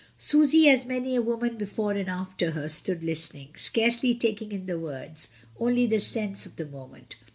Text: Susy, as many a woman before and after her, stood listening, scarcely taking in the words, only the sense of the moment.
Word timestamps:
Susy, 0.17 0.67
as 0.67 0.87
many 0.87 1.15
a 1.15 1.21
woman 1.21 1.57
before 1.57 1.91
and 1.91 2.09
after 2.09 2.49
her, 2.53 2.67
stood 2.67 3.03
listening, 3.03 3.49
scarcely 3.55 4.15
taking 4.15 4.51
in 4.51 4.65
the 4.65 4.79
words, 4.79 5.29
only 5.59 5.85
the 5.85 5.99
sense 5.99 6.43
of 6.47 6.55
the 6.55 6.65
moment. 6.65 7.17